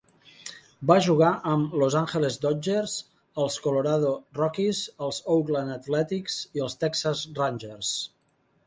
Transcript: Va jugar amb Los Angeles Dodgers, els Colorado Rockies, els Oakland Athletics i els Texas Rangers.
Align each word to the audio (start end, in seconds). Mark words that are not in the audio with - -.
Va 0.91 0.95
jugar 1.07 1.27
amb 1.51 1.75
Los 1.81 1.97
Angeles 1.99 2.39
Dodgers, 2.45 2.97
els 3.45 3.59
Colorado 3.67 4.15
Rockies, 4.41 4.83
els 5.09 5.23
Oakland 5.37 5.79
Athletics 5.79 6.41
i 6.61 6.67
els 6.69 6.81
Texas 6.87 7.27
Rangers. 7.45 7.97